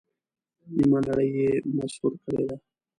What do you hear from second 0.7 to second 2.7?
نیمه نړۍ یې مسحور کړې ده.